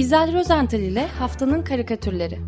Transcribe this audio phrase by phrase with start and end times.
[0.00, 2.38] İzel Rozental ile Haftanın Karikatürleri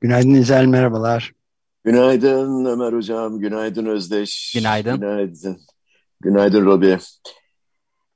[0.00, 1.32] Günaydın İzel, merhabalar.
[1.84, 4.52] Günaydın Ömer Hocam, günaydın Özdeş.
[4.54, 5.00] Günaydın.
[5.00, 5.58] Günaydın.
[6.22, 6.98] Günaydın Robi.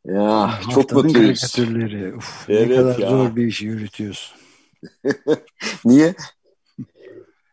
[0.04, 1.40] Ya çok mutluyuz.
[1.40, 2.14] karikatürleri.
[2.16, 3.10] Uf, Evet ne kadar ya.
[3.10, 4.36] zor bir işi yürütüyorsun.
[5.84, 6.14] Niye?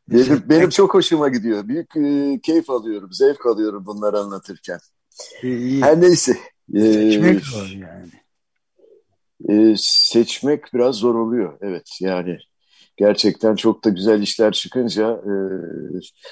[0.10, 1.68] Benim, İşte- benim çok hoşuma gidiyor.
[1.68, 4.80] Büyük e, keyif alıyorum, zevk alıyorum bunları anlatırken.
[5.44, 6.38] İyi, Her neyse.
[6.74, 8.12] e, seçmek zor yani.
[9.50, 11.58] e, seçmek biraz zor oluyor.
[11.62, 12.38] Evet yani
[12.98, 15.34] gerçekten çok da güzel işler çıkınca e,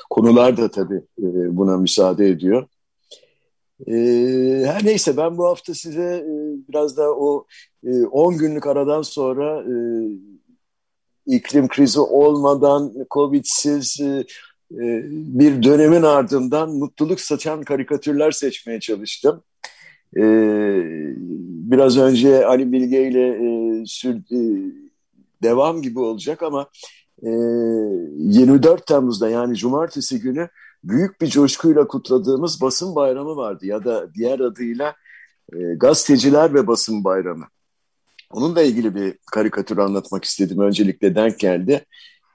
[0.09, 1.25] konular da tabii e,
[1.57, 2.67] buna müsaade ediyor.
[3.87, 3.93] E,
[4.65, 6.33] her neyse ben bu hafta size e,
[6.69, 7.45] biraz da o
[7.83, 9.73] e, 10 günlük aradan sonra e,
[11.25, 14.25] iklim krizi olmadan Covid'siz e,
[14.71, 19.43] e, bir dönemin ardından mutluluk saçan karikatürler seçmeye çalıştım.
[20.17, 20.23] E,
[21.71, 24.71] biraz önce Ali Bilge ile e, sür, e,
[25.43, 26.67] devam gibi olacak ama
[27.23, 30.49] e, 24 Temmuz'da yani cumartesi günü
[30.83, 34.95] büyük bir coşkuyla kutladığımız basın bayramı vardı ya da diğer adıyla
[35.53, 37.45] e, gazeteciler ve basın bayramı.
[38.31, 40.59] Onunla ilgili bir karikatür anlatmak istedim.
[40.59, 41.85] Öncelikle denk geldi.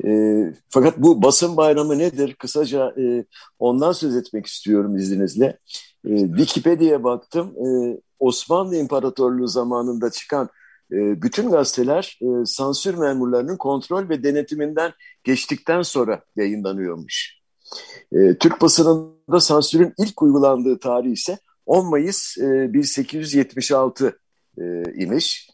[0.05, 2.35] E, fakat bu basın bayramı nedir?
[2.35, 3.25] Kısaca e,
[3.59, 5.59] ondan söz etmek istiyorum izninizle.
[6.05, 7.55] E, Wikipedia'ya baktım.
[7.67, 10.49] E, Osmanlı İmparatorluğu zamanında çıkan
[10.93, 14.93] e, bütün gazeteler e, sansür memurlarının kontrol ve denetiminden
[15.25, 17.37] geçtikten sonra yayınlanıyormuş.
[18.13, 24.19] E, Türk basınında sansürün ilk uygulandığı tarih ise 10 Mayıs e, 1876
[24.59, 25.51] e, imiş.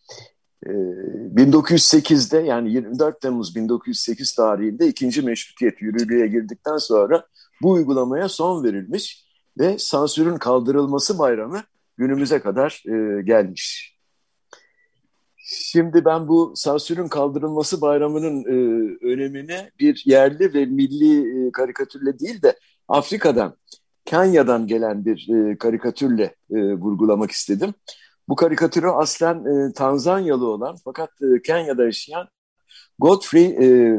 [0.66, 7.26] E, 1908'de yani 24 Temmuz 1908 tarihinde ikinci meşrutiyet yürürlüğe girdikten sonra
[7.62, 9.24] bu uygulamaya son verilmiş
[9.58, 11.62] ve sansürün kaldırılması bayramı
[11.96, 13.91] günümüze kadar e, gelmiş.
[15.44, 18.56] Şimdi ben bu sansürün kaldırılması bayramının e,
[19.06, 22.58] önemini bir yerli ve milli e, karikatürle değil de
[22.88, 23.56] Afrika'dan,
[24.04, 27.74] Kenya'dan gelen bir e, karikatürle e, vurgulamak istedim.
[28.28, 32.28] Bu karikatürü aslen e, Tanzanyalı olan fakat e, Kenya'da yaşayan
[32.98, 33.96] Godfrey e,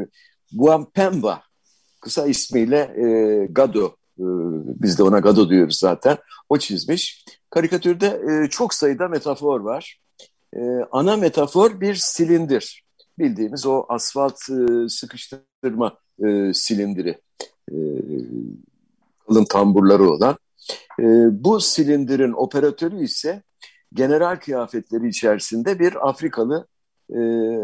[0.51, 1.43] Bwampemba,
[2.01, 3.85] kısa ismiyle e, Gado,
[4.19, 4.25] e,
[4.83, 6.17] biz de ona Gado diyoruz zaten,
[6.49, 7.25] o çizmiş.
[7.49, 10.02] Karikatürde e, çok sayıda metafor var.
[10.55, 12.83] E, ana metafor bir silindir.
[13.19, 17.21] Bildiğimiz o asfalt e, sıkıştırma e, silindiri.
[17.71, 17.75] E,
[19.49, 20.37] tamburları olan.
[20.99, 21.03] E,
[21.43, 23.43] bu silindirin operatörü ise
[23.93, 26.67] general kıyafetleri içerisinde bir Afrikalı
[27.09, 27.19] e,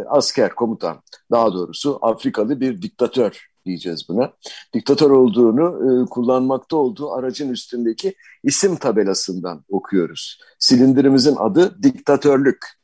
[0.07, 1.01] asker, komutan.
[1.31, 4.33] Daha doğrusu Afrikalı bir diktatör diyeceğiz buna.
[4.73, 10.39] Diktatör olduğunu e, kullanmakta olduğu aracın üstündeki isim tabelasından okuyoruz.
[10.59, 12.78] Silindirimizin adı diktatörlük.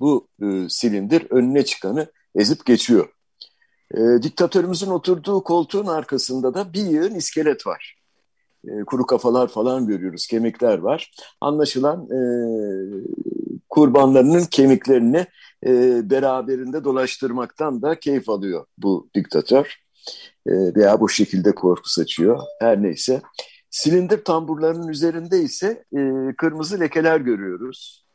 [0.00, 3.08] Bu e, silindir önüne çıkanı ezip geçiyor.
[3.94, 7.98] E, diktatörümüzün oturduğu koltuğun arkasında da bir yığın iskelet var.
[8.68, 11.10] E, kuru kafalar falan görüyoruz, kemikler var.
[11.40, 12.20] Anlaşılan e,
[13.68, 15.26] kurbanlarının kemiklerini
[15.66, 19.76] e, beraberinde dolaştırmaktan da keyif alıyor bu diktatör.
[20.46, 22.40] E, veya bu şekilde korku saçıyor.
[22.60, 23.22] Her neyse.
[23.70, 26.00] Silindir tamburlarının üzerinde ise e,
[26.36, 28.07] kırmızı lekeler görüyoruz.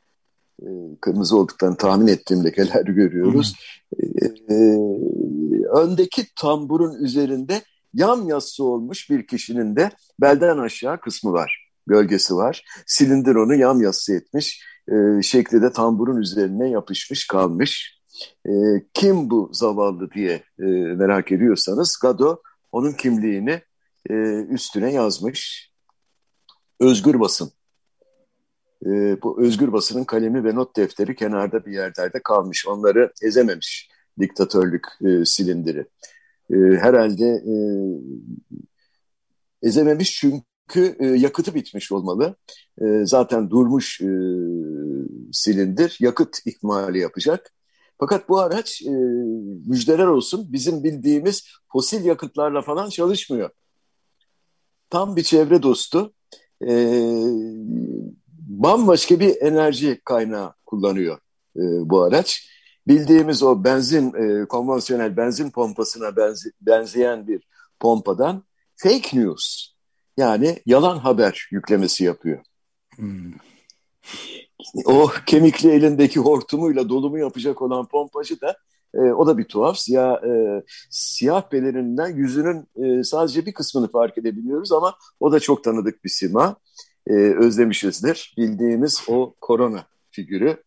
[0.64, 0.70] E,
[1.02, 3.56] kırmızı olduklarını tahmin ettiğim lekeler görüyoruz.
[4.00, 4.56] E, e,
[5.74, 7.62] öndeki tamburun üzerinde
[7.94, 9.90] yam yassı olmuş bir kişinin de
[10.22, 11.70] belden aşağı kısmı var.
[11.88, 12.66] Gölgesi var.
[12.86, 14.64] Silindir onu yam yassı etmiş.
[14.88, 18.00] E, şekli de tamburun üzerine yapışmış kalmış.
[18.94, 20.44] Kim bu zavallı diye
[20.96, 22.42] merak ediyorsanız Gado
[22.72, 23.62] onun kimliğini
[24.50, 25.72] üstüne yazmış.
[26.80, 27.52] Özgür basın.
[28.86, 32.68] E, bu özgür basının kalemi ve not defteri kenarda bir yerlerde kalmış.
[32.68, 33.90] Onları ezememiş
[34.20, 35.86] diktatörlük e, silindiri.
[36.54, 37.56] E, herhalde e,
[39.68, 42.36] ezememiş çünkü e, yakıtı bitmiş olmalı.
[42.82, 44.10] E, zaten durmuş e,
[45.32, 47.54] silindir yakıt ikmali yapacak.
[48.00, 48.92] Fakat bu araç e,
[49.70, 53.50] müjdeler olsun bizim bildiğimiz fosil yakıtlarla falan çalışmıyor.
[54.90, 56.14] Tam bir çevre dostu.
[56.68, 56.72] E,
[58.48, 61.18] bambaşka bir enerji kaynağı kullanıyor
[61.56, 62.50] e, bu araç.
[62.88, 67.48] Bildiğimiz o benzin, e, konvansiyonel benzin pompasına benze, benzeyen bir
[67.80, 68.44] pompadan
[68.76, 69.68] fake news
[70.18, 72.40] Yani yalan haber yüklemesi yapıyor.
[72.96, 73.34] Hmm.
[74.86, 78.58] O kemikli elindeki hortumuyla dolumu yapacak olan pompacı da
[78.94, 79.78] e, o da bir tuhaf.
[79.78, 85.64] Siyah, e, siyah pelerinden yüzünün e, sadece bir kısmını fark edebiliyoruz ama o da çok
[85.64, 86.56] tanıdık bir sima.
[87.08, 88.36] E, özlemişizdir.
[88.38, 90.58] Bildiğimiz o korona figürü.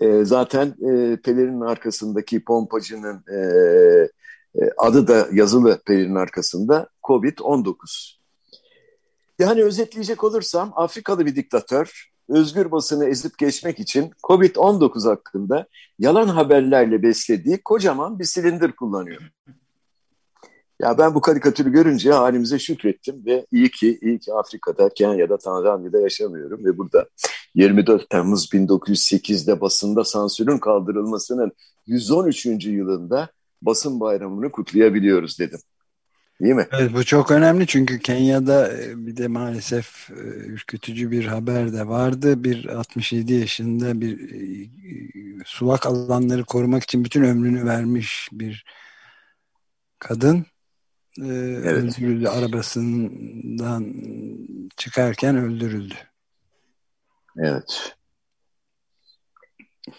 [0.00, 3.38] E, zaten e, pelerinin arkasındaki pompacının e,
[4.54, 8.16] e, adı da yazılı pelerinin arkasında COVID-19.
[9.38, 15.66] Yani özetleyecek olursam Afrikalı bir diktatör özgür basını ezip geçmek için COVID-19 hakkında
[15.98, 19.22] yalan haberlerle beslediği kocaman bir silindir kullanıyor.
[20.82, 26.00] Ya ben bu karikatürü görünce halimize şükrettim ve iyi ki iyi ki Afrika'da, Kenya'da, Tanzanya'da
[26.00, 27.08] yaşamıyorum ve burada
[27.54, 31.52] 24 Temmuz 1908'de basında sansürün kaldırılmasının
[31.86, 32.46] 113.
[32.46, 33.28] yılında
[33.62, 35.58] basın bayramını kutlayabiliyoruz dedim.
[36.40, 36.66] Değil mi?
[36.72, 41.88] Evet, bu çok önemli çünkü Kenya'da e, bir de maalesef e, ürkütücü bir haber de
[41.88, 42.44] vardı.
[42.44, 44.68] Bir 67 yaşında bir e,
[45.44, 48.64] sulak alanları korumak için bütün ömrünü vermiş bir
[49.98, 50.46] kadın
[51.18, 51.66] evet.
[51.66, 52.28] öldürüldü.
[52.28, 53.94] Arabasından
[54.76, 55.94] çıkarken öldürüldü.
[57.38, 57.96] Evet.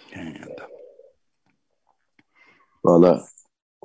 [0.10, 0.68] Kenya'da.
[2.84, 3.26] Valla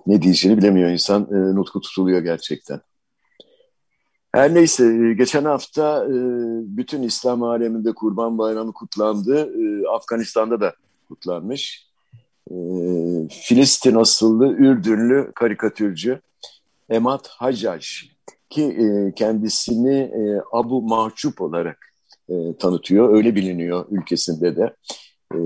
[0.06, 1.22] ne diyeceğini bilemiyor insan.
[1.22, 2.80] E, nutku tutuluyor gerçekten.
[4.32, 6.16] Her neyse e, geçen hafta e,
[6.76, 9.52] bütün İslam aleminde Kurban Bayramı kutlandı.
[9.62, 10.75] E, Afganistan'da da
[11.08, 11.88] kutlanmış.
[13.30, 16.20] Filistin asıllı Ürdünlü karikatürcü
[16.90, 17.87] Emad Hacac
[18.50, 21.79] ki e, kendisini e, Abu Mahcup olarak
[22.29, 23.14] e, tanıtıyor.
[23.14, 24.75] Öyle biliniyor ülkesinde de
[25.35, 25.38] e,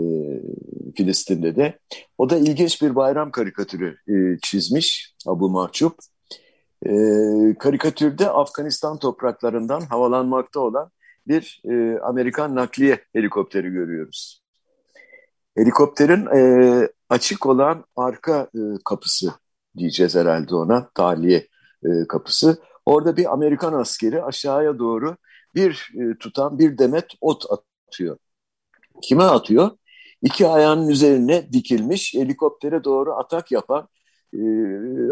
[0.96, 1.78] Filistin'de de.
[2.18, 5.94] O da ilginç bir bayram karikatürü e, çizmiş Abu Mahcup.
[6.86, 6.92] E,
[7.58, 10.90] karikatürde Afganistan topraklarından havalanmakta olan
[11.26, 14.42] bir e, Amerikan nakliye helikopteri görüyoruz.
[15.56, 19.32] Helikopterin e, açık olan arka e, kapısı
[19.76, 21.48] diyeceğiz herhalde ona, tahliye
[21.84, 22.58] e, kapısı.
[22.86, 25.16] Orada bir Amerikan askeri aşağıya doğru
[25.54, 28.16] bir e, tutan bir demet ot atıyor.
[29.02, 29.70] Kime atıyor?
[30.22, 33.88] İki ayağının üzerine dikilmiş helikoptere doğru atak yapan
[34.34, 34.40] e,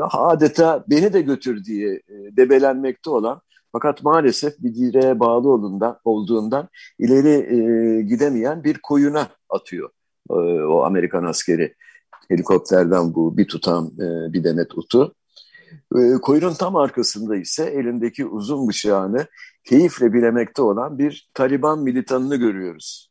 [0.01, 3.41] adeta beni de götür diye e, debelenmekte olan
[3.73, 6.69] fakat maalesef bir direğe bağlı olduğundan, olduğundan
[6.99, 9.91] ileri e, gidemeyen bir koyuna atıyor
[10.31, 10.35] e,
[10.65, 11.75] o Amerikan askeri
[12.31, 15.15] helikopterden bu bir tutam e, bir demet utu.
[15.97, 19.27] E, koyunun tam arkasında ise elindeki uzun bıçağını
[19.65, 23.11] keyifle bilemekte olan bir Taliban militanını görüyoruz.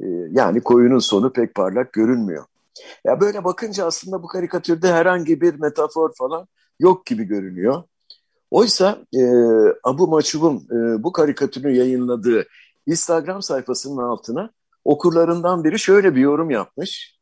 [0.00, 2.44] Ee, yani koyunun sonu pek parlak görünmüyor.
[3.04, 6.48] Ya böyle bakınca aslında bu karikatürde herhangi bir metafor falan
[6.78, 7.82] yok gibi görünüyor.
[8.50, 9.22] Oysa e,
[9.84, 12.46] Abu Maçub'un e, bu karikatürü yayınladığı
[12.86, 14.50] Instagram sayfasının altına
[14.84, 17.19] okurlarından biri şöyle bir yorum yapmış.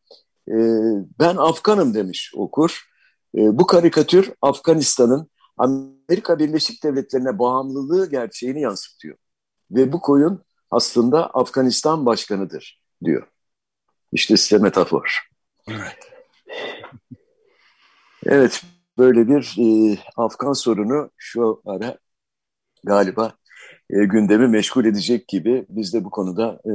[0.49, 0.57] E,
[1.21, 2.83] ben Afganım demiş okur.
[3.35, 9.17] E, bu karikatür Afganistan'ın Amerika Birleşik Devletleri'ne bağımlılığı gerçeğini yansıtıyor.
[9.71, 13.27] Ve bu koyun aslında Afganistan başkanıdır diyor.
[14.13, 15.29] İşte size metafor.
[15.69, 15.99] Evet.
[18.27, 18.63] Evet,
[18.99, 21.99] böyle bir e, Afgan sorunu şu ara
[22.85, 23.33] galiba
[23.91, 26.73] e, gündemi meşgul edecek gibi biz de bu konuda e,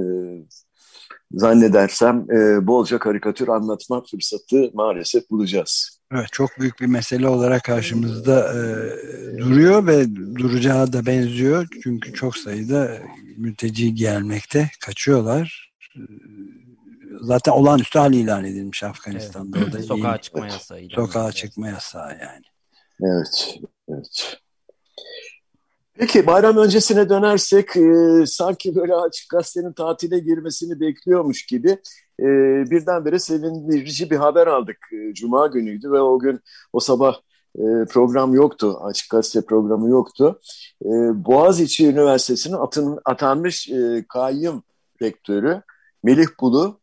[1.31, 5.99] zannedersem e, bolca karikatür anlatma fırsatı maalesef bulacağız.
[6.13, 8.57] Evet, çok büyük bir mesele olarak karşımızda e,
[9.37, 11.67] duruyor ve duracağı da benziyor.
[11.83, 12.97] Çünkü çok sayıda
[13.37, 15.73] mülteci gelmekte, kaçıyorlar.
[17.21, 19.57] Zaten olağanüstü hal ilan edilmiş Afganistan'da.
[19.59, 19.67] Evet.
[19.69, 20.79] O da Sokağa çıkma yasağı.
[20.95, 22.45] Sokağa çıkma yasağı yani.
[23.01, 23.59] Evet,
[23.89, 24.37] evet.
[25.97, 31.69] Peki bayram öncesine dönersek e, sanki böyle açık gazetenin tatile girmesini bekliyormuş gibi
[32.19, 32.25] e,
[32.71, 34.77] birdenbire sevindirici bir haber aldık.
[34.93, 36.39] E, Cuma günüydü ve o gün
[36.73, 37.15] o sabah
[37.55, 38.77] e, program yoktu.
[38.83, 40.39] Açık gazete programı yoktu.
[40.85, 40.89] E,
[41.25, 42.57] Boğaziçi Üniversitesi'nin
[43.05, 44.63] atanmış e, kayyum
[45.01, 45.61] rektörü
[46.03, 46.79] Melih Bulu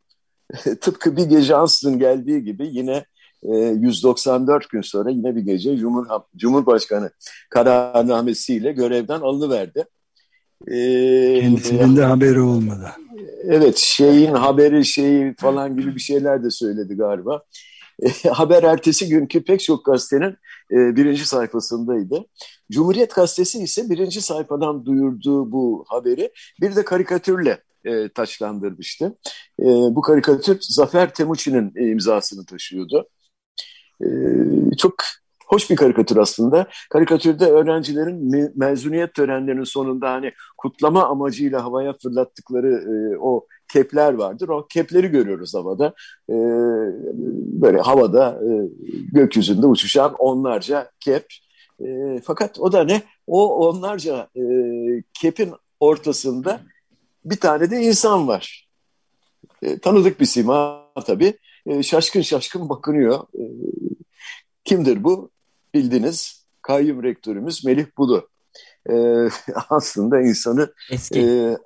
[0.81, 3.05] tıpkı bir gece ansızın geldiği gibi yine
[3.43, 6.07] 194 gün sonra yine bir gece Cumhur,
[6.37, 7.11] Cumhurbaşkanı
[7.51, 9.85] kararnamesiyle görevden alınıverdi.
[10.69, 12.93] Ee, Kendisinin de haberi olmadı.
[13.45, 17.43] Evet, şeyin haberi şeyi falan gibi bir şeyler de söyledi galiba.
[18.33, 20.37] haber ertesi günkü pek çok gazetenin
[20.73, 22.27] e, birinci sayfasındaydı.
[22.73, 29.19] Cumhuriyet Gazetesi ise birinci sayfadan duyurduğu bu haberi bir de karikatürle e, taçlandırmıştı.
[29.61, 33.09] E, bu karikatür Zafer Temuçin'in imzasını taşıyordu.
[34.03, 34.07] E,
[34.77, 34.95] çok
[35.51, 36.67] Hoş bir karikatür aslında.
[36.91, 44.49] Karikatürde öğrencilerin me mezuniyet törenlerinin sonunda hani kutlama amacıyla havaya fırlattıkları e, o kepler vardır.
[44.49, 45.95] O kepleri görüyoruz havada.
[46.29, 46.35] E,
[47.63, 48.51] böyle havada e,
[49.13, 51.27] gökyüzünde uçuşan onlarca kep.
[51.85, 53.03] E, fakat o da ne?
[53.27, 54.43] O onlarca e,
[55.15, 56.61] kepin ortasında
[57.25, 58.69] bir tane de insan var.
[59.83, 61.35] Tanıdık bir sima tabii.
[61.83, 63.19] Şaşkın şaşkın bakınıyor.
[64.71, 65.31] Kimdir bu?
[65.75, 68.29] Bildiniz kayyum rektörümüz Melih Bulu.
[68.91, 68.95] E,
[69.71, 71.21] aslında insanı eski.
[71.21, 71.57] E,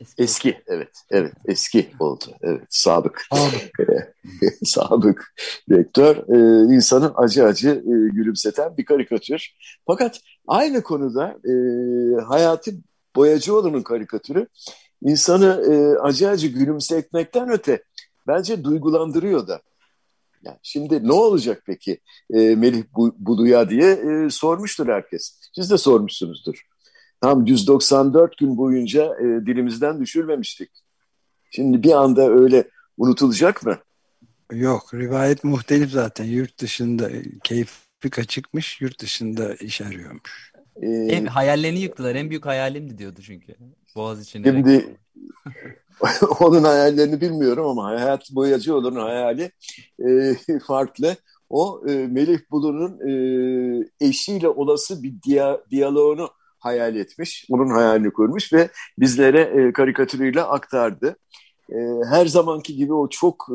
[0.00, 0.22] eski.
[0.22, 3.28] Eski, evet, evet, eski oldu, evet, sabık,
[4.64, 5.34] sabık
[5.70, 9.54] rektör, e, insanı acı acı e, gülümseten bir karikatür.
[9.86, 11.52] Fakat aynı konuda e,
[12.22, 12.74] Hayati
[13.16, 14.46] Boyacıoğlu'nun karikatürü
[15.02, 17.82] insanı e, acı acı gülümsetmekten öte
[18.26, 19.62] bence duygulandırıyor da.
[20.42, 22.00] Yani şimdi ne olacak peki
[22.34, 22.84] e, Melih
[23.18, 25.40] Bulu'ya diye e, sormuştur herkes.
[25.54, 26.66] Siz de sormuşsunuzdur.
[27.20, 30.70] Tam 194 gün boyunca e, dilimizden düşürmemiştik.
[31.50, 32.68] Şimdi bir anda öyle
[32.98, 33.78] unutulacak mı?
[34.52, 36.24] Yok, rivayet muhtelif zaten.
[36.24, 37.10] Yurt dışında
[37.44, 40.51] keyfi kaçıkmış, yurt dışında iş arıyormuş.
[40.76, 42.14] Ee, en, hayallerini yıktılar.
[42.14, 43.54] En büyük hayalim diyordu çünkü.
[43.94, 44.44] Boğaz için.
[44.44, 44.96] Şimdi
[46.40, 49.50] onun hayallerini bilmiyorum ama Hayat Boyacıoğlu'nun hayali
[50.06, 50.34] e,
[50.66, 51.16] farklı.
[51.50, 57.46] O e, Melih Bulu'nun e, eşiyle olası bir diya, diyaloğunu hayal etmiş.
[57.50, 61.16] Onun hayalini kurmuş ve bizlere e, karikatürüyle aktardı.
[61.70, 61.76] E,
[62.10, 63.54] her zamanki gibi o çok e,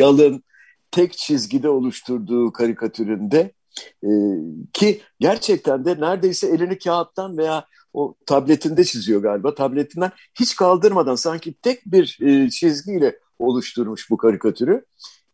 [0.00, 0.42] yalın,
[0.90, 3.52] tek çizgide oluşturduğu karikatüründe
[4.04, 4.08] e,
[4.72, 9.54] ki gerçekten de neredeyse elini kağıttan veya o tabletinde çiziyor galiba.
[9.54, 10.10] Tabletinden
[10.40, 14.84] hiç kaldırmadan sanki tek bir e, çizgiyle oluşturmuş bu karikatürü.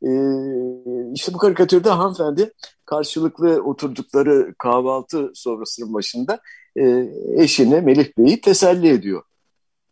[0.02, 0.10] E,
[1.14, 2.52] işte bu karikatürde hanımefendi
[2.84, 6.40] karşılıklı oturdukları kahvaltı sofrasının başında
[6.76, 9.22] e, eşini Melih Bey'i teselli ediyor.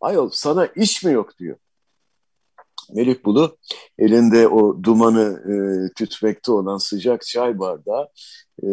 [0.01, 1.57] Ayol sana iş mi yok diyor.
[2.93, 3.57] Melih Bulu
[3.99, 5.55] elinde o dumanı e,
[5.95, 8.09] tütmekte olan sıcak çay bardağı
[8.63, 8.69] e,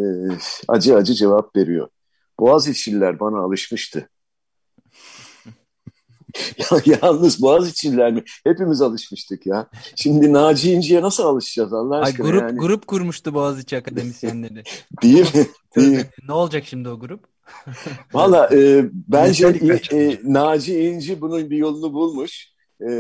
[0.67, 1.87] acı acı cevap veriyor.
[2.39, 4.09] Boğaz içiller bana alışmıştı.
[6.57, 8.23] ya, yalnız Boğaz içiller mi?
[8.43, 9.67] Hepimiz alışmıştık ya.
[9.95, 12.25] Şimdi Naci İnci'ye nasıl alışacağız Allah aşkına?
[12.25, 12.59] Ay, grup, yani.
[12.59, 14.63] grup kurmuştu Boğaziçi akademisyenleri.
[15.01, 15.47] Değil mi?
[15.75, 16.05] Değil.
[16.27, 17.25] ne olacak şimdi o grup?
[18.13, 19.47] Valla e, bence
[19.91, 22.51] e, Naci İnci bunun bir yolunu bulmuş
[22.89, 22.91] e,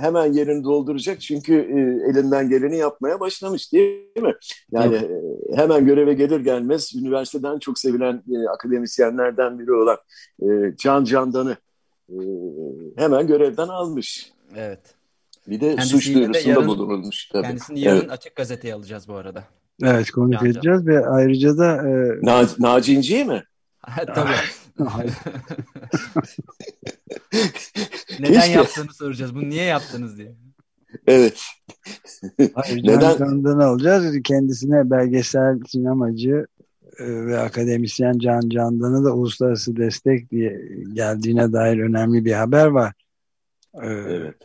[0.00, 4.34] hemen yerini dolduracak çünkü e, elinden geleni yapmaya başlamış değil mi?
[4.70, 9.98] Yani e, hemen göreve gelir gelmez üniversiteden çok sevilen e, akademisyenlerden biri olan
[10.42, 11.56] e, Can Candan'ı
[12.08, 12.16] e,
[12.96, 14.32] hemen görevden almış.
[14.56, 14.80] Evet.
[15.46, 17.28] Bir de Kendisi suç duyurusunda yarın, bulunulmuş.
[17.28, 17.42] Tabii.
[17.46, 18.10] Kendisini yarın evet.
[18.10, 19.44] açık gazeteye alacağız bu arada.
[19.82, 21.88] Evet konuk edeceğiz ve ayrıca da...
[21.88, 22.18] E...
[22.22, 23.42] Na Naci İnci'yi mi?
[24.06, 24.30] Tabii.
[28.20, 28.52] Neden Keşke.
[28.52, 29.34] yaptığını soracağız.
[29.34, 30.34] Bunu niye yaptınız diye.
[31.06, 31.40] Evet.
[32.54, 33.18] Hayır, Neden?
[33.18, 34.22] Can'dan alacağız.
[34.24, 36.46] Kendisine belgesel sinemacı
[36.98, 42.92] e, ve akademisyen Can Candan'a da uluslararası destek diye geldiğine dair önemli bir haber var.
[43.74, 44.36] E, evet.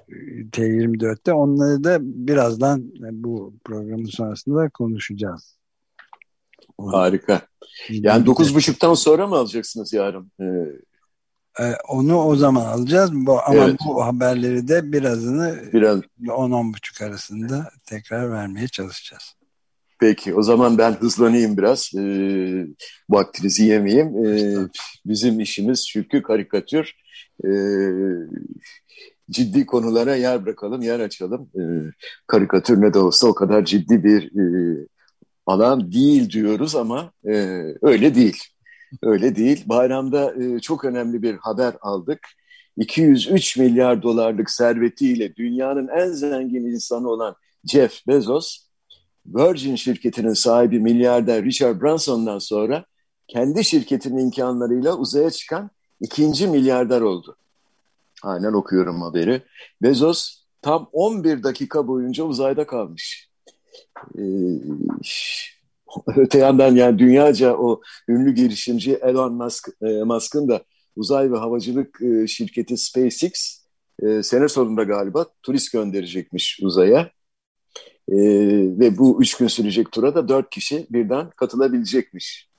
[0.52, 1.34] T24'te.
[1.34, 5.61] Onları da birazdan bu programın sonrasında konuşacağız.
[6.78, 7.42] Harika.
[7.90, 10.32] Yani dokuz buçuktan sonra mı alacaksınız yarın?
[10.42, 10.46] Ee,
[11.60, 13.12] ee, onu o zaman alacağız.
[13.14, 13.80] Bu, ama evet.
[13.88, 16.02] bu haberleri de birazını Biraz.
[16.22, 19.36] 10-10.30 arasında tekrar vermeye çalışacağız.
[20.00, 21.92] Peki o zaman ben hızlanayım biraz.
[21.98, 22.04] E,
[23.10, 24.26] vaktinizi yemeyeyim.
[24.26, 24.56] E,
[25.06, 26.94] bizim işimiz çünkü karikatür.
[27.46, 27.50] E,
[29.32, 31.50] ciddi konulara yer bırakalım, yer açalım.
[31.56, 31.62] E,
[32.28, 34.78] karikatür ne de olsa o kadar ciddi bir e,
[35.46, 37.32] alan değil diyoruz ama e,
[37.82, 38.44] öyle değil.
[39.02, 39.64] Öyle değil.
[39.66, 42.20] Bayramda e, çok önemli bir haber aldık.
[42.78, 48.58] 203 milyar dolarlık servetiyle dünyanın en zengin insanı olan Jeff Bezos,
[49.26, 52.86] Virgin şirketinin sahibi milyarder Richard Branson'dan sonra
[53.28, 55.70] kendi şirketinin imkanlarıyla uzaya çıkan
[56.02, 57.36] ikinci milyarder oldu.
[58.24, 59.42] Aynen okuyorum haberi.
[59.82, 63.31] Bezos tam 11 dakika boyunca uzayda kalmış.
[64.18, 64.22] Ee,
[66.18, 70.64] öte yandan yani dünyaca o ünlü girişimci Elon Musk, e, Musk'ın da
[70.96, 73.62] uzay ve havacılık e, şirketi SpaceX
[74.02, 77.12] e, sene sonunda galiba turist gönderecekmiş uzaya.
[78.12, 78.18] E,
[78.80, 82.52] ve bu üç gün sürecek tura da dört kişi birden katılabilecekmiş.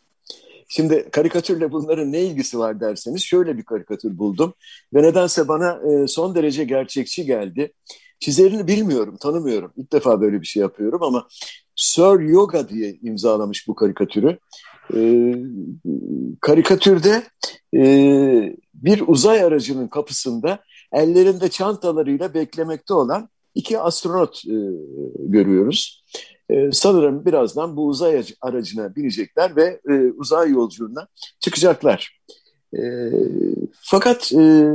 [0.69, 4.55] Şimdi karikatürle bunların ne ilgisi var derseniz şöyle bir karikatür buldum
[4.95, 7.73] ve nedense bana e, son derece gerçekçi geldi.
[8.23, 9.73] Çizerini bilmiyorum, tanımıyorum.
[9.77, 11.29] İlk defa böyle bir şey yapıyorum ama
[11.77, 14.39] Sir Yoga diye imzalamış bu karikatürü.
[14.95, 15.35] E,
[16.41, 17.23] karikatürde
[17.77, 17.83] e,
[18.75, 20.59] bir uzay aracının kapısında
[20.93, 24.57] ellerinde çantalarıyla beklemekte olan iki astronot e,
[25.19, 26.05] görüyoruz.
[26.51, 31.07] E, sanırım birazdan bu uzay aracına binecekler ve e, uzay yolculuğuna
[31.41, 32.21] çıkacaklar.
[32.77, 32.83] E,
[33.81, 34.73] fakat e,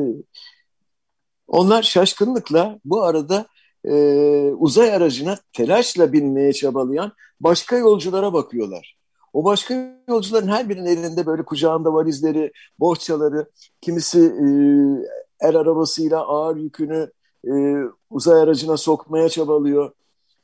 [1.47, 3.45] onlar şaşkınlıkla bu arada
[3.85, 3.93] e,
[4.51, 8.97] uzay aracına telaşla binmeye çabalayan başka yolculara bakıyorlar.
[9.33, 13.49] O başka yolcuların her birinin elinde böyle kucağında valizleri, bohçaları,
[13.81, 14.47] kimisi e,
[15.47, 17.11] el arabasıyla ağır yükünü
[17.47, 17.51] e,
[18.09, 19.91] uzay aracına sokmaya çabalıyor.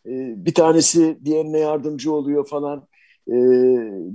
[0.05, 0.11] E,
[0.45, 2.87] bir tanesi diğerine yardımcı oluyor falan.
[3.27, 3.35] E,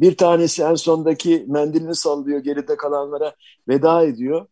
[0.00, 3.34] bir tanesi en sondaki mendilini sallıyor, geride kalanlara
[3.68, 4.46] veda ediyor.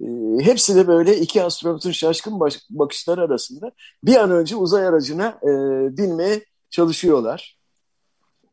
[0.00, 0.06] E,
[0.40, 2.40] hepsi de böyle iki astronotun şaşkın
[2.70, 3.72] bakışları arasında
[4.04, 5.48] bir an önce uzay aracına e,
[5.96, 7.58] binmeye çalışıyorlar.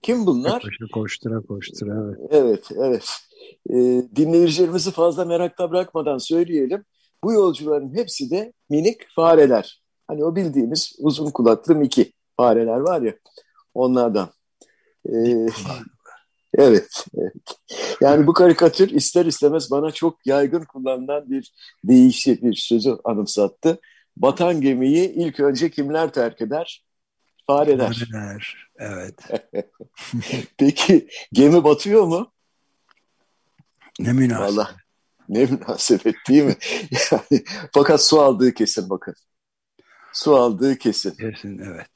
[0.01, 0.61] Kim bunlar?
[0.93, 2.17] Koştura koştura evet.
[2.31, 3.09] Evet, evet.
[3.69, 3.75] E,
[4.15, 6.85] dinleyicilerimizi fazla merakta bırakmadan söyleyelim.
[7.23, 9.81] Bu yolcuların hepsi de minik fareler.
[10.07, 13.13] Hani o bildiğimiz uzun kulaklı Miki fareler var ya
[13.73, 14.29] onlardan.
[15.09, 15.47] Ee,
[16.57, 17.33] evet, evet.
[18.01, 23.79] Yani bu karikatür ister istemez bana çok yaygın kullanılan bir değişik bir sözü anımsattı.
[24.17, 26.85] Batan gemiyi ilk önce kimler terk eder?
[27.47, 28.07] Fareler.
[28.11, 29.15] Fareler, evet.
[30.57, 32.31] Peki gemi batıyor mu?
[33.99, 34.57] Ne münasebet.
[34.57, 34.75] Vallahi
[35.29, 36.55] ne münasebet değil mi?
[37.11, 39.13] Yani, fakat su aldığı kesin bakın.
[40.13, 41.11] Su aldığı kesin.
[41.11, 41.91] Kesin evet.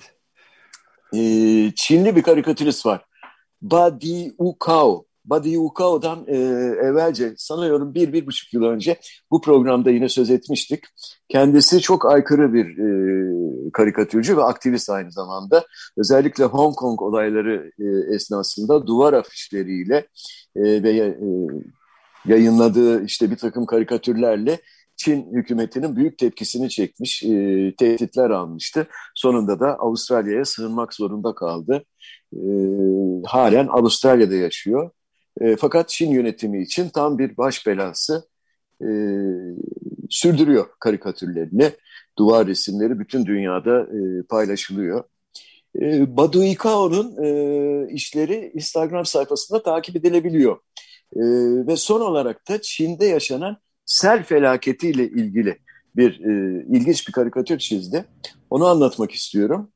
[1.14, 3.06] Ee, Çinli bir karikatürist var.
[3.62, 5.06] Badiou Kao.
[5.26, 6.38] Badiou Kao'dan e,
[6.84, 9.00] evvelce sanıyorum bir, bir buçuk yıl önce
[9.32, 10.84] bu programda yine söz etmiştik.
[11.30, 15.66] Kendisi çok aykırı bir e, karikatürcü ve aktivist aynı zamanda.
[15.98, 20.08] Özellikle Hong Kong olayları e, esnasında duvar afişleriyle
[20.56, 21.18] e, ve e,
[22.26, 24.60] yayınladığı işte bir takım karikatürlerle
[25.04, 27.28] Çin hükümetinin büyük tepkisini çekmiş, e,
[27.78, 28.88] tehditler almıştı.
[29.16, 31.84] Sonunda da Avustralya'ya sığınmak zorunda kaldı.
[32.34, 32.42] E,
[33.26, 34.92] halen Avustralya'da yaşıyor.
[35.42, 38.28] E, fakat Çin yönetimi için tam bir baş belası
[38.82, 38.90] e,
[40.10, 41.72] sürdürüyor karikatürlerini.
[42.18, 45.04] Duvar resimleri bütün dünyada e, paylaşılıyor.
[45.82, 50.58] E, Badu Ikao'nun e, işleri Instagram sayfasında takip edilebiliyor.
[51.16, 51.22] E,
[51.68, 53.58] ve son olarak da Çin'de yaşanan
[53.92, 55.58] sel felaketiyle ilgili
[55.96, 58.06] bir e, ilginç bir karikatür çizdi.
[58.50, 59.72] Onu anlatmak istiyorum.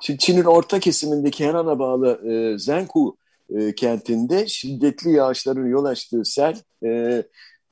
[0.00, 3.16] Şimdi Çin'in orta kesimindeki Henan'a bağlı e, Zenku
[3.50, 7.22] e, kentinde şiddetli yağışların yol açtığı sel e,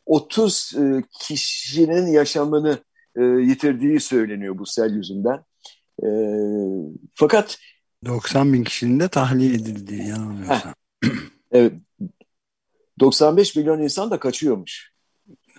[0.06, 2.78] 30 e, kişinin yaşamını
[3.16, 5.44] e, yitirdiği söyleniyor bu sel yüzünden.
[6.02, 6.08] E,
[7.14, 7.58] fakat
[8.06, 10.74] 90 bin kişinin de tahliye edildiği yanılmıyorsam.
[11.52, 11.72] evet,
[13.00, 14.95] 95 milyon insan da kaçıyormuş.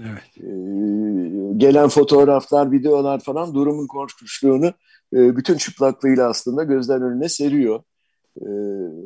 [0.01, 0.37] Evet.
[0.37, 4.73] Ee, gelen fotoğraflar, videolar falan durumun korkunçluğunu
[5.13, 7.83] e, bütün çıplaklığıyla aslında gözler önüne seriyor.
[8.41, 8.49] E,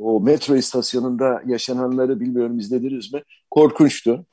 [0.01, 3.23] o metro istasyonunda yaşananları bilmiyorum izlediniz mi?
[3.49, 4.25] Korkunçtu.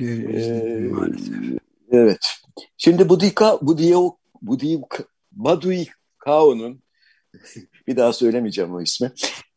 [0.00, 1.34] Ee, maalesef.
[1.90, 2.26] Evet.
[2.76, 4.80] Şimdi Budika, Budio, Budio,
[5.32, 5.86] Badui
[6.18, 6.82] Kao'nun
[7.86, 9.12] bir daha söylemeyeceğim o ismi.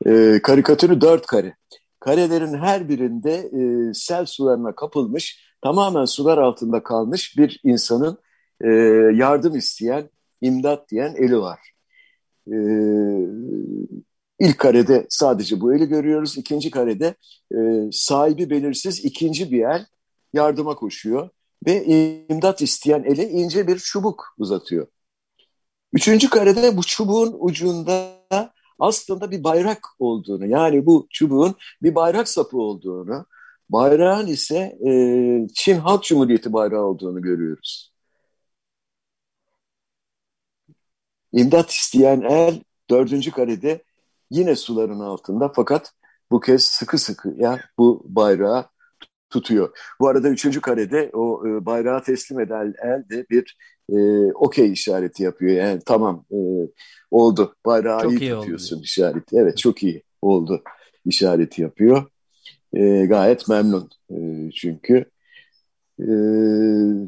[0.06, 1.56] E, karikatürü dört kare.
[2.00, 8.18] Karelerin her birinde e, sel sularına kapılmış, tamamen sular altında kalmış bir insanın
[8.62, 8.70] e,
[9.14, 10.10] yardım isteyen,
[10.42, 11.60] imdat diyen eli var.
[12.48, 12.58] E,
[14.40, 16.38] ilk karede sadece bu eli görüyoruz.
[16.38, 17.16] İkinci karede
[17.52, 17.58] e,
[17.92, 19.86] sahibi belirsiz ikinci bir el
[20.34, 21.30] yardıma koşuyor
[21.68, 21.86] ve
[22.30, 24.88] imdat isteyen ele ince bir çubuk uzatıyor.
[25.94, 28.18] Üçüncü karede bu çubuğun ucunda
[28.80, 33.26] aslında bir bayrak olduğunu yani bu çubuğun bir bayrak sapı olduğunu,
[33.70, 34.92] bayrağın ise e,
[35.54, 37.94] Çin Halk Cumhuriyeti bayrağı olduğunu görüyoruz.
[41.34, 43.84] İmdat isteyen el dördüncü karede
[44.32, 45.94] yine suların altında fakat
[46.32, 48.66] bu kez sıkı sıkı ya bu bayrağı
[49.30, 49.78] tutuyor.
[50.00, 53.58] Bu arada üçüncü karede o e, bayrağı teslim eden el de bir
[53.90, 53.98] e,
[54.34, 55.52] okey işareti yapıyor.
[55.52, 56.38] Yani tamam e,
[57.12, 58.84] oldu bayrağı çok iyi, iyi tutuyorsun oldu.
[58.84, 59.38] işareti.
[59.38, 60.64] Evet çok iyi oldu
[61.06, 62.06] işareti yapıyor.
[62.78, 65.06] E, gayet memnun e, çünkü.
[66.00, 66.08] E,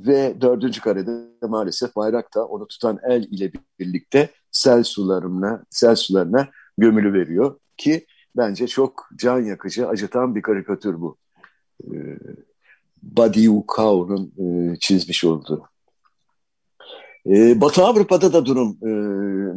[0.08, 1.12] ve dördüncü karede
[1.47, 8.05] maalesef bayrak da onu tutan el ile birlikte sel sularına, sel sularına gömülü veriyor ki
[8.38, 11.17] bence çok can yakıcı, acıtan bir karikatür bu.
[11.84, 11.97] E,
[13.01, 15.63] Badiou Kao'nun e, çizmiş olduğu.
[17.27, 18.89] E, Batı Avrupa'da da durum e,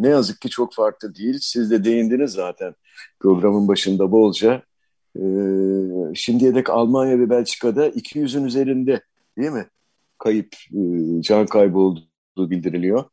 [0.02, 1.38] ne yazık ki çok farklı değil.
[1.40, 2.74] Siz de değindiniz zaten
[3.20, 4.62] programın başında bolca.
[5.16, 5.24] E,
[6.14, 9.00] şimdiye dek Almanya ve Belçika'da 200'ün üzerinde
[9.38, 9.66] değil mi?
[10.18, 13.04] Kayıp, e, can kaybı olduğu bildiriliyor.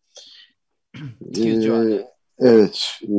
[1.30, 2.08] 200 civarı.
[2.40, 3.14] Evet, e,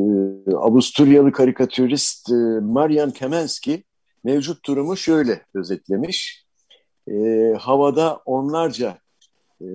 [0.55, 3.83] Avusturyalı karikatürist e, Marian Kamenski
[4.23, 6.45] mevcut durumu şöyle özetlemiş.
[7.07, 7.13] E,
[7.59, 8.97] havada onlarca
[9.61, 9.65] e,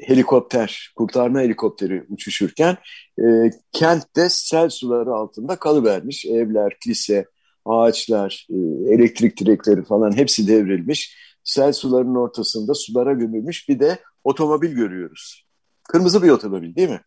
[0.00, 2.76] helikopter, kurtarma helikopteri uçuşurken
[3.18, 6.26] e, kentte sel suları altında kalıvermiş.
[6.26, 7.26] Evler, kilise,
[7.64, 8.56] ağaçlar, e,
[8.94, 11.16] elektrik direkleri falan hepsi devrilmiş.
[11.44, 15.46] Sel sularının ortasında sulara gömülmüş bir de otomobil görüyoruz.
[15.88, 17.00] Kırmızı bir otomobil değil mi?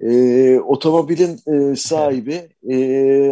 [0.00, 2.76] E, otomobilin e, sahibi e,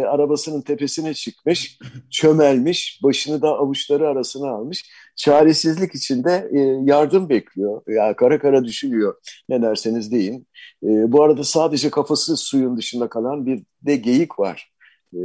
[0.03, 1.79] arabasının tepesine çıkmış,
[2.09, 4.91] çömelmiş, başını da avuçları arasına almış.
[5.15, 6.59] Çaresizlik içinde e,
[6.91, 7.81] yardım bekliyor.
[7.87, 9.15] Ya kara kara düşünüyor.
[9.49, 10.47] Ne derseniz deyin.
[10.83, 14.74] E, bu arada sadece kafası suyun dışında kalan bir de geyik var.
[15.15, 15.21] E,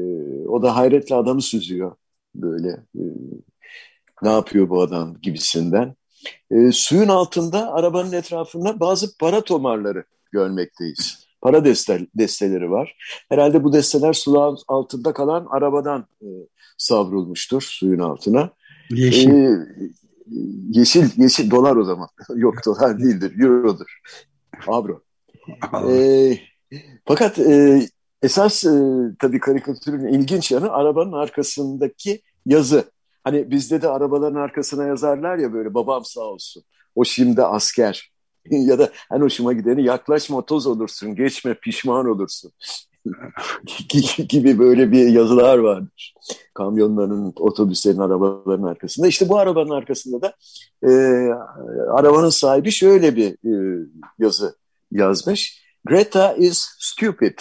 [0.48, 1.92] o da hayretle adamı süzüyor.
[2.34, 3.04] Böyle e,
[4.22, 5.94] ne yapıyor bu adam gibisinden.
[6.50, 12.96] E, suyun altında arabanın etrafında bazı para tomarları görmekteyiz para deste, desteleri var.
[13.28, 16.28] Herhalde bu desteler suyun altında kalan arabadan e,
[16.78, 18.50] savrulmuştur suyun altına.
[18.90, 19.30] Yeşil.
[19.30, 19.66] E,
[20.70, 22.08] yeşil, yeşil dolar o zaman.
[22.34, 24.00] Yok dolar değildir, eurodur.
[24.66, 25.02] Avro.
[25.90, 26.38] e,
[27.04, 27.82] fakat e,
[28.22, 28.70] esas e,
[29.18, 32.84] tabii karikatürün ilginç yanı arabanın arkasındaki yazı.
[33.24, 36.62] Hani bizde de arabaların arkasına yazarlar ya böyle babam sağ olsun.
[36.94, 38.10] O şimdi asker.
[38.50, 42.52] ya da en hoşuma gideni yaklaşma toz olursun, geçme pişman olursun
[44.28, 46.14] gibi böyle bir yazılar vardır.
[46.54, 49.06] Kamyonların, otobüslerin, arabaların arkasında.
[49.06, 50.34] İşte bu arabanın arkasında da
[50.82, 50.90] e,
[51.90, 53.86] arabanın sahibi şöyle bir e,
[54.18, 54.56] yazı
[54.92, 55.64] yazmış.
[55.84, 57.38] Greta is stupid.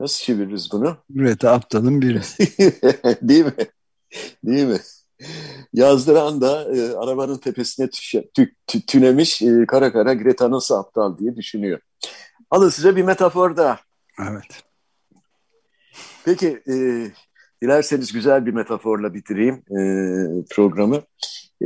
[0.00, 0.96] Nasıl çeviririz bunu?
[1.10, 2.20] Greta aptalın biri.
[3.22, 3.52] Değil mi?
[4.44, 4.78] Değil mi?
[5.72, 11.18] Yazdıran da e, arabanın tepesine tü, tü, tü, tünemiş e, kara kara Greta nasıl aptal
[11.18, 11.80] diye düşünüyor.
[12.50, 13.78] Alın size bir metafor da.
[14.18, 14.62] Evet.
[16.24, 16.74] Peki e,
[17.62, 19.78] dilerseniz güzel bir metaforla bitireyim e,
[20.50, 21.02] programı.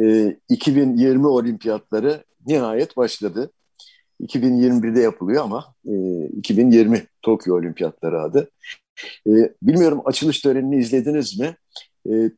[0.01, 3.51] E, 2020 olimpiyatları nihayet başladı.
[4.27, 8.51] 2021'de yapılıyor ama e, 2020 Tokyo olimpiyatları adı.
[9.27, 9.31] E,
[9.63, 11.57] bilmiyorum açılış törenini izlediniz mi?
[12.09, 12.31] e,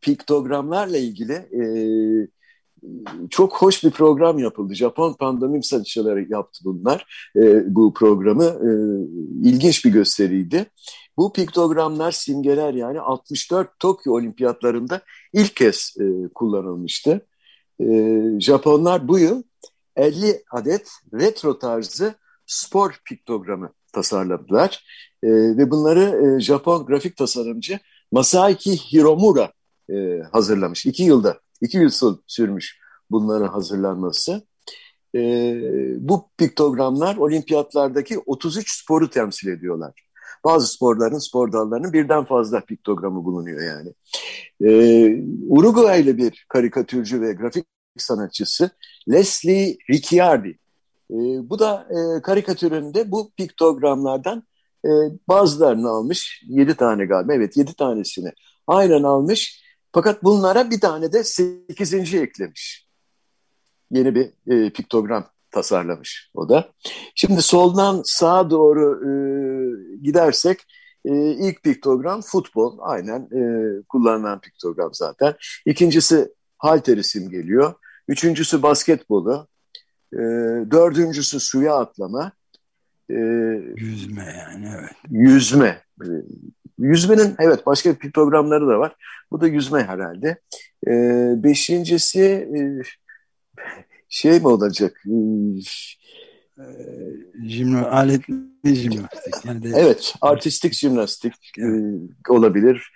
[0.00, 1.62] piktogramlarla ilgili e,
[3.30, 4.74] çok hoş bir program yapıldı.
[4.74, 7.30] Japon pandemim sanatçıları yaptı bunlar.
[7.36, 8.70] E, bu programı e,
[9.48, 10.66] ilginç bir gösteriydi.
[11.16, 15.00] Bu piktogramlar, simgeler yani 64 Tokyo olimpiyatlarında
[15.32, 17.26] ilk kez e, kullanılmıştı.
[17.80, 19.42] E, Japonlar bu yıl
[19.96, 22.14] 50 adet retro tarzı
[22.46, 24.84] spor piktogramı tasarladılar.
[25.22, 27.78] E, ve bunları e, Japon grafik tasarımcı
[28.12, 29.52] Masaaki Hiromura
[29.90, 30.86] e, hazırlamış.
[30.86, 31.90] İki yılda, iki yıl
[32.26, 32.78] sürmüş
[33.10, 34.42] bunların hazırlanması.
[35.14, 35.20] E,
[35.98, 39.92] bu piktogramlar olimpiyatlardaki 33 sporu temsil ediyorlar.
[40.44, 43.92] Bazı sporların, spor dallarının birden fazla piktogramı bulunuyor yani.
[44.60, 44.70] E,
[45.48, 47.66] Uruguaylı bir karikatürcü ve grafik
[48.02, 48.70] sanatçısı
[49.08, 50.58] Leslie Ricciardi.
[51.10, 51.16] E,
[51.50, 54.42] bu da e, karikatüründe bu piktogramlardan
[54.84, 54.90] e,
[55.28, 56.42] bazılarını almış.
[56.48, 57.34] Yedi tane galiba.
[57.34, 58.32] Evet yedi tanesini.
[58.66, 59.62] Aynen almış.
[59.92, 62.86] Fakat bunlara bir tane de sekizinci eklemiş.
[63.90, 66.72] Yeni bir e, piktogram tasarlamış o da.
[67.14, 69.10] Şimdi soldan sağa doğru e,
[70.02, 70.60] gidersek
[71.04, 72.78] e, ilk piktogram futbol.
[72.80, 73.42] Aynen e,
[73.88, 75.34] kullanılan piktogram zaten.
[75.66, 77.74] İkincisi halteri simgeliyor.
[78.08, 79.48] Üçüncüsü basketbolu.
[80.12, 80.18] E,
[80.70, 82.32] dördüncüsü suya atlama.
[83.10, 83.14] E,
[83.76, 84.96] yüzme yani evet.
[85.10, 85.82] Yüzme.
[86.02, 86.08] E,
[86.78, 88.96] yüzmenin evet başka bir programları da var.
[89.30, 90.40] Bu da yüzme herhalde.
[90.86, 90.92] E,
[91.36, 92.58] beşincisi e,
[94.08, 95.02] şey mi olacak?
[95.06, 96.64] E,
[97.48, 99.34] Jimno, aletli jimnastik.
[99.44, 99.72] Yani de...
[99.76, 101.66] Evet, artistik jimnastik e,
[102.28, 102.92] olabilir.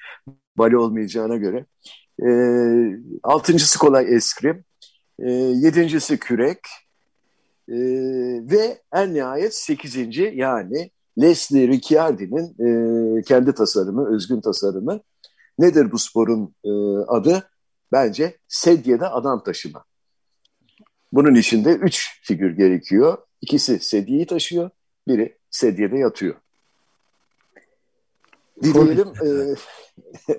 [0.57, 1.67] Bale olmayacağına göre.
[2.23, 2.31] E,
[3.23, 4.65] altıncısı kolay eskrim.
[5.21, 6.59] E, yedincisi kürek.
[7.69, 7.77] E,
[8.51, 12.47] ve en nihayet sekizinci yani Leslie Ricciardi'nin
[13.19, 15.01] e, kendi tasarımı, özgün tasarımı.
[15.59, 16.71] Nedir bu sporun e,
[17.09, 17.51] adı?
[17.93, 19.85] Bence sedyede adam taşıma.
[21.13, 23.19] Bunun içinde üç figür gerekiyor.
[23.41, 24.71] İkisi sedyeyi taşıyor,
[25.09, 26.35] biri sedyede yatıyor.
[28.63, 29.09] Dileyelim.
[29.09, 29.55] E,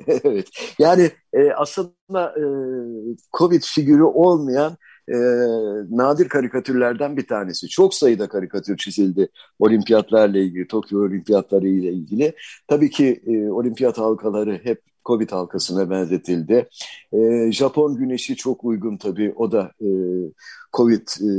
[0.23, 0.47] evet.
[0.79, 2.43] Yani e, aslında e,
[3.37, 5.17] Covid figürü olmayan e,
[5.89, 7.67] nadir karikatürlerden bir tanesi.
[7.67, 9.29] Çok sayıda karikatür çizildi
[9.59, 12.33] olimpiyatlarla ilgili, Tokyo olimpiyatları ile ilgili.
[12.67, 16.69] Tabii ki e, olimpiyat halkaları hep Covid halkasına benzetildi.
[17.13, 19.33] E, Japon güneşi çok uygun tabii.
[19.35, 19.89] O da e,
[20.73, 21.29] Covid e,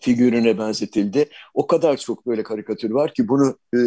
[0.00, 1.28] figürüne benzetildi.
[1.54, 3.78] O kadar çok böyle karikatür var ki bunu e,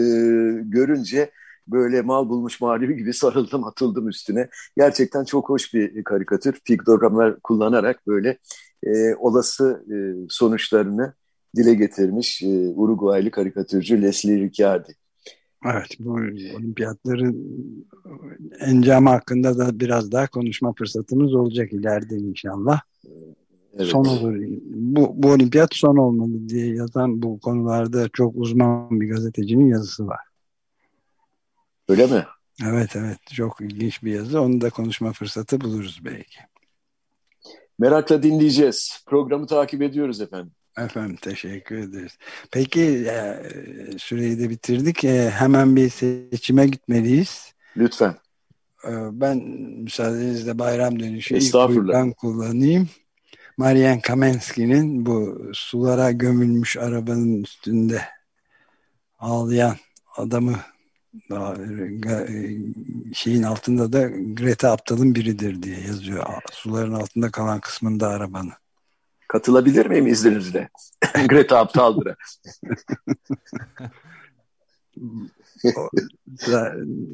[0.64, 1.32] görünce
[1.68, 4.50] böyle mal bulmuş manevi gibi sarıldım atıldım üstüne.
[4.78, 6.60] Gerçekten çok hoş bir karikatür.
[6.66, 8.38] Pigdogramlar kullanarak böyle
[8.84, 9.96] e, olası e,
[10.30, 11.14] sonuçlarını
[11.56, 14.96] dile getirmiş e, Uruguaylı karikatürcü Leslie Ricciardi.
[15.66, 16.12] Evet, bu
[16.58, 17.56] olimpiyatların
[18.60, 22.82] encamı hakkında da biraz daha konuşma fırsatımız olacak ileride inşallah.
[23.74, 23.88] Evet.
[23.88, 24.36] Son olur.
[24.66, 30.33] Bu, bu olimpiyat son olmalı diye yazan bu konularda çok uzman bir gazetecinin yazısı var.
[31.94, 32.26] Öyle mi?
[32.64, 34.42] Evet evet çok ilginç bir yazı.
[34.42, 36.40] Onu da konuşma fırsatı buluruz belki.
[37.80, 39.04] Merakla dinleyeceğiz.
[39.06, 40.52] Programı takip ediyoruz efendim.
[40.78, 42.18] Efendim teşekkür ederiz.
[42.52, 43.42] Peki e,
[43.98, 45.04] süreyi de bitirdik.
[45.04, 47.54] E, hemen bir seçime gitmeliyiz.
[47.78, 48.16] Lütfen.
[48.88, 49.38] E, ben
[49.78, 52.90] müsaadenizle bayram dönüşü ilk kullanayım.
[53.58, 58.02] Marian Kamenski'nin bu sulara gömülmüş arabanın üstünde
[59.20, 59.76] ağlayan
[60.18, 60.56] adamı
[63.14, 66.26] şeyin altında da Greta aptalın biridir diye yazıyor.
[66.52, 68.54] Suların altında kalan kısmında arabanın.
[69.28, 70.70] Katılabilir miyim izninizle?
[71.30, 72.16] Greta aptaldır.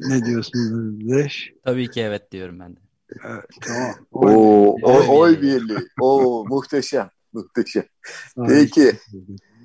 [0.08, 1.52] ne diyorsunuz Leş?
[1.64, 2.80] Tabii ki evet diyorum ben de.
[3.24, 3.94] Evet, tamam.
[4.12, 5.88] Oy, Oo, oy, oy birliği.
[6.00, 7.10] Oo, muhteşem.
[7.32, 7.84] Muhteşem.
[8.48, 8.92] Peki.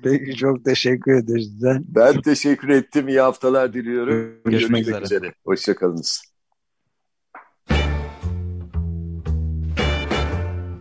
[0.02, 1.62] Peki çok teşekkür ederiz.
[1.62, 3.08] Ben, ben teşekkür ettim.
[3.08, 4.16] İyi haftalar diliyorum.
[4.44, 5.04] Görüşmek, Görüşmek üzere.
[5.04, 5.32] üzere.
[5.44, 6.22] Hoşçakalınız.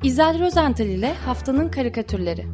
[0.03, 2.45] İzel Rozental ile Haftanın Karikatürleri